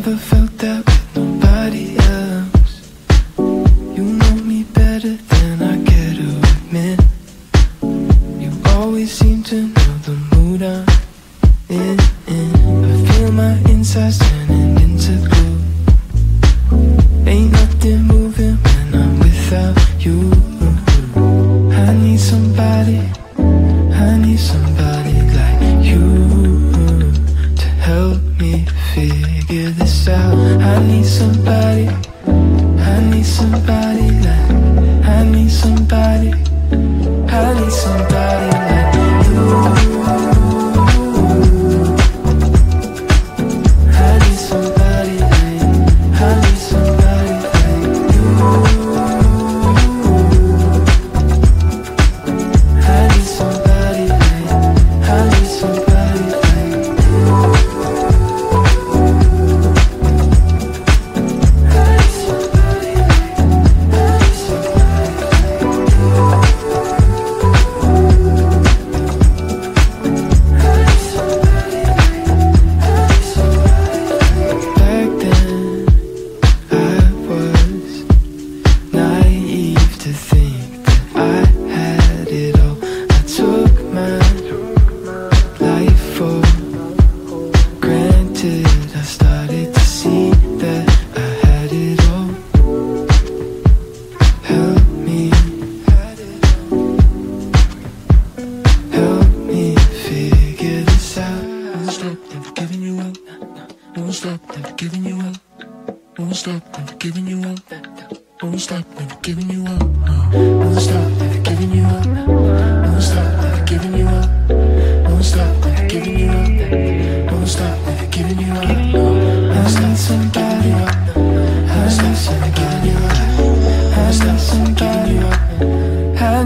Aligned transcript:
never 0.00 0.16
felt 0.16 0.56
that 0.58 0.99
this 29.80 30.08
out. 30.08 30.34
I 30.60 30.86
need 30.86 31.06
somebody, 31.06 31.88
I 32.90 33.10
need 33.10 33.24
somebody 33.24 34.10
like, 34.26 34.50
I 35.06 35.24
need 35.24 35.50
somebody, 35.50 36.32
I 37.28 37.54
need 37.58 37.72
somebody 37.72 38.50
like 38.58 38.89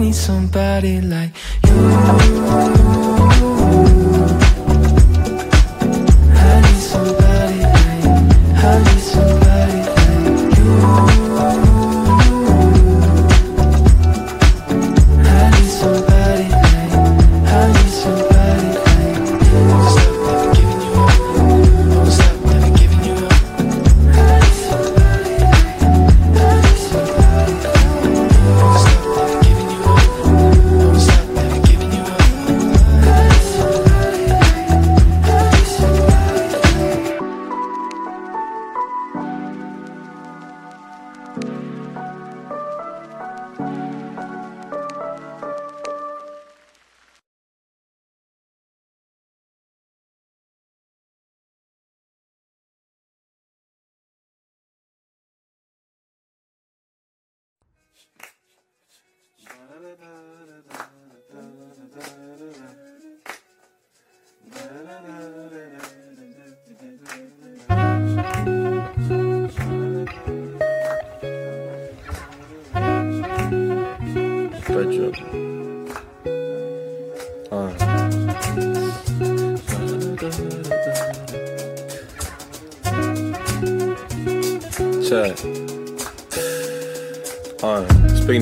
need 0.04 0.15
somebody 0.15 1.00
like 1.00 1.31
you. 1.66 2.23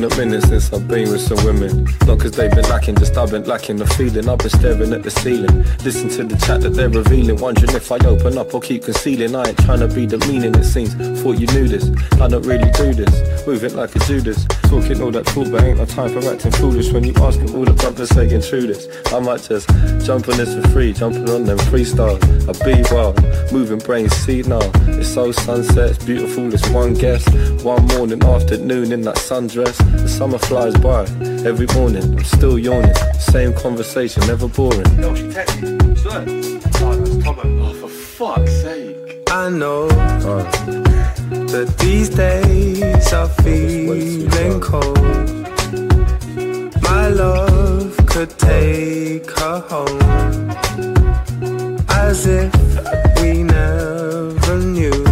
Been 0.09 0.13
a 0.13 0.27
minute 0.27 0.43
since 0.43 0.73
I've 0.73 0.89
been 0.89 1.11
with 1.11 1.21
some 1.21 1.45
women. 1.45 1.85
Not 2.07 2.21
cause 2.21 2.33
they've 2.33 2.51
been 2.51 2.69
lacking, 2.69 2.97
just 2.97 3.17
I've 3.17 3.31
been 3.31 3.45
lacking 3.45 3.77
the 3.77 3.87
feeling. 3.87 4.29
I've 4.29 4.39
been 4.39 4.51
staring 4.51 4.93
at 4.93 5.03
the 5.03 5.11
ceiling. 5.11 5.65
Listen 5.85 6.09
to 6.11 6.25
the 6.25 6.37
chat 6.45 6.63
that 6.63 6.71
they're 6.71 6.89
revealing. 6.89 7.37
Wondering 7.37 7.75
if 7.75 7.91
I 7.93 7.99
open 8.07 8.39
up 8.39 8.53
or 8.55 8.61
keep 8.61 8.85
concealing. 8.85 9.37
I 9.37 9.49
ain't 9.49 9.59
trying 9.59 9.81
to 9.81 9.89
be 9.89 10.07
demeaning, 10.07 10.55
it 10.55 10.65
seems. 10.65 10.95
Thought 11.21 11.39
you 11.39 11.47
knew 11.49 11.69
this. 11.69 11.91
I 12.21 12.29
don't 12.29 12.43
really 12.43 12.71
do 12.73 12.95
this. 12.95 13.47
Moving 13.47 13.77
like 13.77 13.95
a 13.95 13.99
Judas. 14.01 14.47
Talking 14.73 15.03
all 15.03 15.11
that 15.11 15.27
talk, 15.27 15.51
but 15.51 15.65
ain't 15.65 15.77
no 15.77 15.85
time 15.85 16.19
for 16.19 16.27
acting 16.33 16.51
foolish. 16.53 16.91
When 16.93 17.05
you 17.05 17.13
asking 17.17 17.55
all 17.55 17.67
the 17.67 17.75
brothers 17.75 18.09
saying 18.09 18.41
true 18.41 18.67
this. 18.67 18.89
I 19.13 19.21
might 19.21 19.43
just 19.43 19.69
jump 20.03 20.27
on 20.31 20.39
this 20.39 20.55
for 20.55 20.67
free. 20.71 20.95
Jumping 20.95 21.29
on 21.29 21.45
them 21.45 21.59
freestyle. 21.59 22.17
I 22.49 22.53
be 22.65 22.83
wild. 22.91 23.53
Moving 23.53 23.81
brains, 23.81 24.15
see 24.17 24.41
now. 24.41 24.63
It's 24.99 25.13
so 25.13 25.31
sunset, 25.31 25.91
it's 25.91 26.03
beautiful. 26.03 26.55
It's 26.55 26.67
one 26.71 26.95
guess. 26.95 27.23
One 27.63 27.87
morning, 27.89 28.25
afternoon 28.25 28.93
in 28.93 29.03
that 29.03 29.17
sundress. 29.17 29.77
The 30.01 30.09
summer 30.09 30.39
flies 30.39 30.75
by. 30.79 31.03
Every 31.47 31.67
morning, 31.75 32.05
I'm 32.05 32.25
still 32.25 32.59
yawning. 32.59 32.95
Same 33.21 33.53
conversation, 33.53 34.27
never 34.27 34.49
boring. 34.49 34.89
No, 34.97 35.15
she 35.15 35.25
texted 35.25 35.87
me. 35.87 35.97
Swear. 35.97 36.25
Oh, 36.81 36.97
that's 36.97 37.23
Tomo. 37.23 37.43
Oh, 37.69 37.75
for 37.75 37.89
fuck's 37.89 38.53
sake. 38.63 39.19
I 39.31 39.51
know 39.51 39.89
Uh, 39.89 41.02
that 41.53 41.77
these 41.77 42.09
days 42.09 43.13
are 43.13 43.29
feeling 43.45 44.59
cold. 44.59 44.99
My 46.83 47.09
love 47.09 47.95
could 48.07 48.31
take 48.39 49.31
her 49.39 49.61
home 49.69 50.51
as 51.91 52.27
if 52.27 52.53
we 53.21 53.43
never 53.43 54.59
knew. 54.59 55.05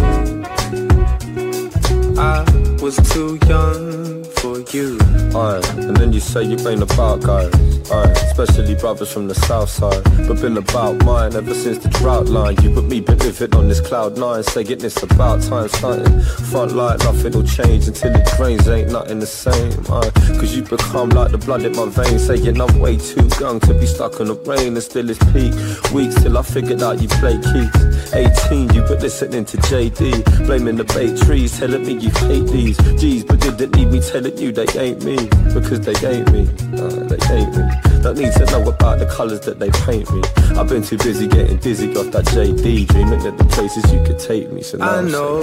I 2.17 2.43
was 2.81 2.97
too 3.13 3.37
young 3.47 4.23
for 4.39 4.61
you. 4.75 4.97
Aye, 5.35 5.61
and 5.77 5.95
then 5.95 6.11
you 6.11 6.19
say 6.19 6.41
you 6.43 6.57
ain't 6.67 6.81
about 6.81 7.21
guys. 7.21 7.80
Especially 7.91 8.75
brothers 8.75 9.11
from 9.11 9.27
the 9.27 9.35
south 9.35 9.69
side. 9.69 10.03
But 10.27 10.39
been 10.41 10.57
about 10.57 11.03
mine 11.03 11.35
ever 11.35 11.53
since 11.53 11.77
the 11.79 11.89
drought 11.89 12.27
line. 12.27 12.55
You 12.63 12.73
put 12.73 12.85
me 12.85 13.01
living 13.01 13.53
on 13.55 13.67
this 13.67 13.81
cloud 13.81 14.17
nine, 14.17 14.43
saying 14.43 14.81
it's 14.81 15.03
about 15.03 15.41
time 15.43 15.67
starting. 15.67 16.21
Front 16.21 16.71
light, 16.71 16.99
nothing'll 16.99 17.43
change 17.43 17.87
until 17.87 18.15
it 18.15 18.25
drains, 18.37 18.67
ain't 18.67 18.91
nothing 18.91 19.19
the 19.19 19.25
same. 19.25 19.71
Cause 19.83 20.55
you 20.55 20.63
become 20.63 21.09
like 21.09 21.31
the 21.31 21.37
blood 21.37 21.63
in 21.63 21.75
my 21.75 21.87
veins, 21.89 22.25
saying 22.25 22.59
I'm 22.59 22.79
way 22.79 22.97
too 22.97 23.27
young 23.39 23.59
to 23.61 23.73
be 23.73 23.85
stuck 23.85 24.19
in 24.19 24.27
the 24.27 24.35
rain 24.35 24.73
and 24.73 24.83
still 24.83 25.09
it's 25.09 25.19
peak. 25.31 25.53
Weeks 25.91 26.15
till 26.23 26.37
I 26.37 26.43
figured 26.43 26.81
out 26.81 27.01
you 27.01 27.09
play 27.09 27.37
keys. 27.37 28.13
18, 28.13 28.73
you 28.73 28.81
but 28.81 29.01
listening 29.01 29.45
to 29.45 29.57
JD, 29.57 30.45
blaming 30.45 30.77
the 30.77 30.85
bay 30.85 31.15
trees, 31.25 31.59
telling 31.59 31.85
me 31.85 31.93
you 31.93 32.09
hate 32.09 32.47
these. 32.47 32.77
G's, 32.99 33.23
but 33.23 33.39
didn't 33.41 33.75
need 33.75 33.89
me 33.89 33.99
telling 34.01 34.37
you 34.37 34.51
they 34.51 34.67
ain't 34.79 35.03
me, 35.03 35.17
because 35.53 35.81
they 35.81 35.95
ain't 36.07 36.31
me. 36.31 36.47
Uh, 36.73 37.03
they 37.07 37.35
ain't 37.35 37.55
me. 37.55 37.80
Don't 38.01 38.17
need 38.17 38.33
to 38.33 38.45
know 38.47 38.67
about 38.67 38.97
the 38.97 39.05
colours 39.05 39.41
that 39.41 39.59
they 39.59 39.69
paint 39.69 40.11
me. 40.11 40.21
I've 40.57 40.67
been 40.67 40.81
too 40.81 40.97
busy 40.97 41.27
getting 41.27 41.57
dizzy 41.57 41.95
off 41.95 42.07
that 42.11 42.25
JD, 42.25 42.87
dreaming 42.87 43.25
of 43.27 43.37
the 43.37 43.43
places 43.45 43.93
you 43.93 44.03
could 44.03 44.17
take 44.17 44.51
me. 44.51 44.63
So 44.63 44.77
now 44.79 44.95
I 44.95 45.01
know 45.01 45.39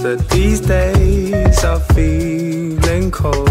that 0.00 0.28
these 0.28 0.60
days 0.60 1.64
are 1.64 1.80
feeling 1.94 3.10
cold. 3.10 3.48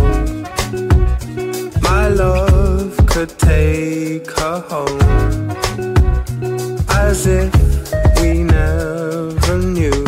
My 1.82 2.08
love 2.10 2.96
could 3.08 3.30
take 3.40 4.30
her 4.40 4.60
home, 4.70 5.50
as 6.92 7.26
if 7.26 7.52
we 8.22 8.44
never 8.44 9.58
knew. 9.58 10.06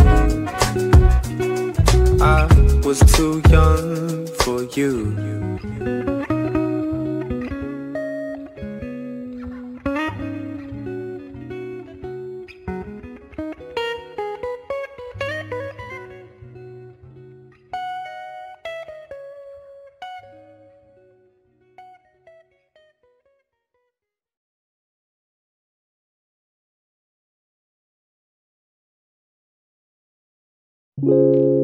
I 2.21 2.45
was 2.85 2.99
too 3.15 3.41
young 3.49 4.27
for 4.27 4.61
you. 4.77 5.50
Música 31.01 31.60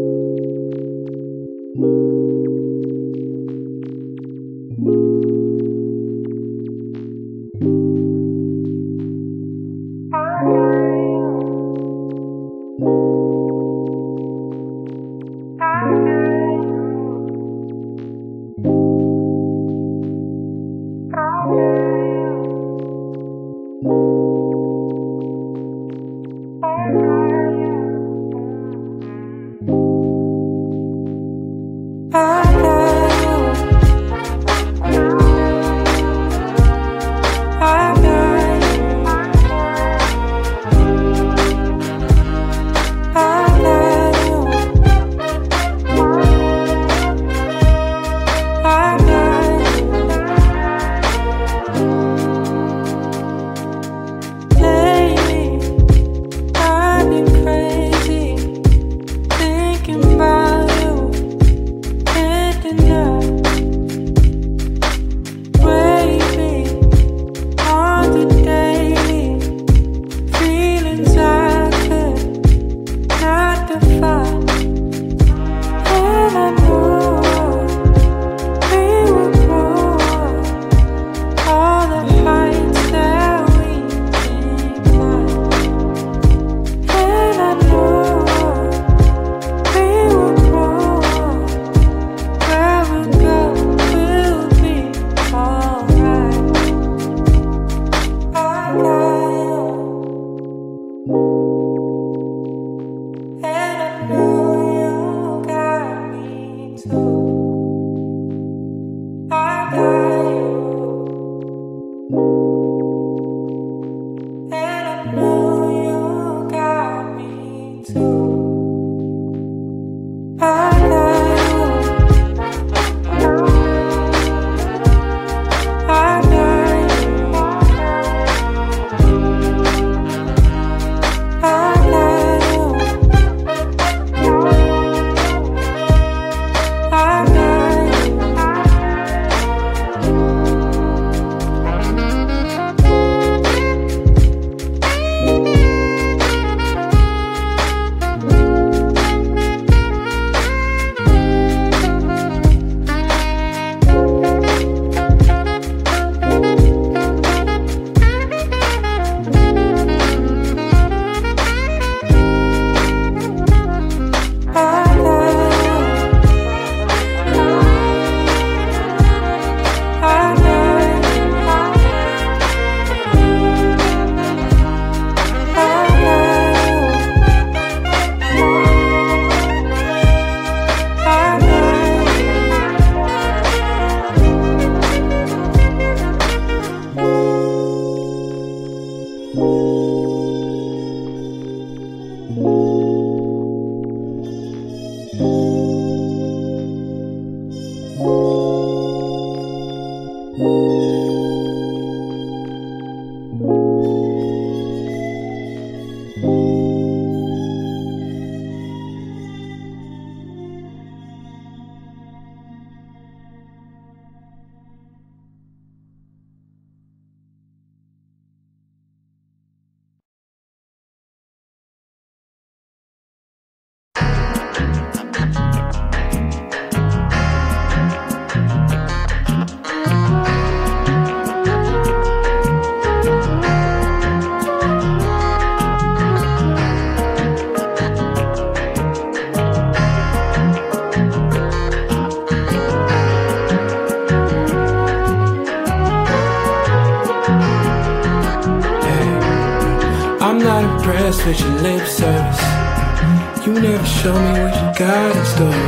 Show 254.07 254.19
me 254.19 254.39
what 254.41 254.55
you 254.55 254.85
got 254.85 255.15
in 255.17 255.25
store. 255.33 255.63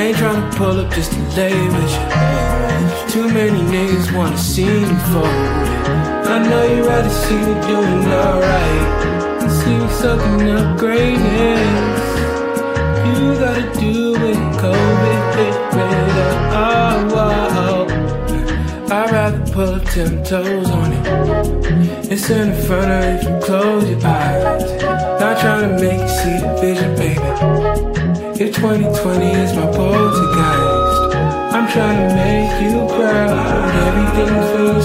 Ain't 0.00 0.16
tryna 0.18 0.54
pull 0.56 0.80
up 0.80 0.92
just 0.92 1.12
to 1.12 1.20
lay 1.36 1.58
with 1.74 1.92
you. 1.96 2.04
Too 3.12 3.26
many 3.38 3.60
niggas 3.72 4.14
wanna 4.14 4.36
see 4.36 4.66
me 4.66 4.96
folded. 5.10 5.52
I 6.34 6.36
know 6.48 6.64
you 6.74 6.86
rather 6.86 7.14
see 7.24 7.40
me 7.46 7.54
doing 7.70 8.04
alright. 8.22 9.50
See 9.56 9.76
me 9.80 9.88
sucking 10.00 10.50
up 10.58 10.78
greatness. 10.78 12.02
You 13.08 13.18
gotta 13.42 13.66
do 13.80 14.14
it, 14.30 14.40
COVID 14.62 15.22
hit 15.38 15.56
better. 15.74 16.30
Oh, 16.66 17.22
oh. 17.24 17.84
I'd 18.98 19.10
rather 19.10 19.52
pull 19.52 19.74
up 19.76 19.84
ten 19.84 20.22
toes 20.22 20.70
on 20.70 20.92
it. 20.92 22.12
It's 22.12 22.28
in 22.28 22.50
the 22.50 22.62
front 22.66 22.90
of 22.92 23.04
if 23.14 23.22
you 23.26 23.34
close 23.46 23.88
your 23.88 24.06
eyes. 24.06 25.07
Trying 25.40 25.76
to 25.76 25.82
make 25.82 26.00
you 26.00 26.08
see 26.08 26.38
the 26.40 26.56
vision, 26.60 26.96
baby. 26.96 27.20
If 28.42 28.56
2020 28.56 29.26
is 29.26 29.54
my 29.54 29.66
poltergeist, 29.66 31.14
I'm 31.54 31.70
trying 31.70 32.08
to 32.08 32.14
make 32.16 32.62
you 32.62 32.86
proud. 32.88 33.74
Everything's 33.86 34.50
feeling 34.50 34.77